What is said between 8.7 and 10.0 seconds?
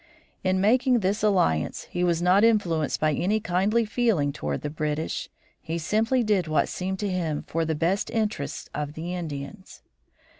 of the Indians.